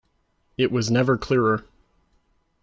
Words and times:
It 0.57 0.71
was 0.71 0.89
never 0.89 1.15
clearer. 1.15 1.63